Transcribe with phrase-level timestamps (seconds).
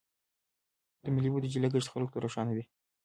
[1.03, 2.63] د ملي بودیجې لګښت خلکو ته روښانه وي.